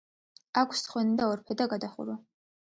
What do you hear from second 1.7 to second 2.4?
გადახურვა.